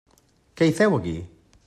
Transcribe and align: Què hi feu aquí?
Què 0.61 0.69
hi 0.69 0.73
feu 0.81 0.97
aquí? 0.99 1.15